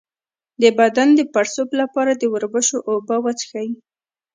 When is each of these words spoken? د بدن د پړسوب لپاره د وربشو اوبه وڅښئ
د 0.61 0.63
بدن 0.79 1.07
د 1.15 1.21
پړسوب 1.33 1.69
لپاره 1.81 2.11
د 2.15 2.23
وربشو 2.33 2.77
اوبه 2.89 3.15
وڅښئ 3.23 3.69